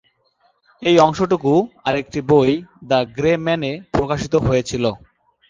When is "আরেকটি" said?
1.87-2.19